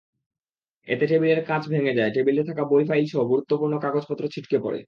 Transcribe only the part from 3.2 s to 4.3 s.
গুরুত্বপূর্ণ কাগজপত্র